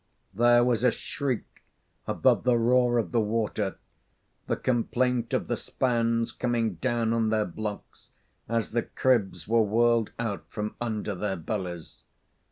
[0.33, 1.63] There was a shriek
[2.07, 3.77] above the roar of the water,
[4.47, 8.09] the complaint of the spans coming down on their blocks
[8.49, 12.01] as the cribs were whirled out from under their bellies.